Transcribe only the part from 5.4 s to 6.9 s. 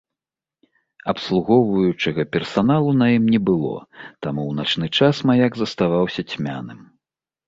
заставаўся цьмяным.